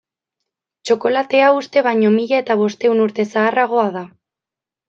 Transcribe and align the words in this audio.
Txokolatea 0.89 1.51
uste 1.57 1.83
baino 1.89 2.11
mila 2.15 2.39
eta 2.45 2.57
bostehun 2.63 3.05
urte 3.07 3.27
zaharragoa 3.35 3.89
da. 4.01 4.07